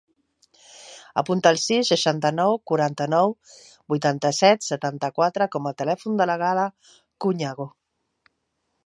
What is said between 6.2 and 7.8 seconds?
de la Gala Couñago.